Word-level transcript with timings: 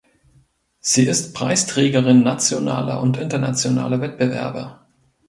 Sie 0.79 1.05
ist 1.05 1.35
Preisträgerin 1.35 2.23
nationaler 2.23 3.01
und 3.03 3.17
internationaler 3.17 4.01
Wettbewerbe. 4.01 4.79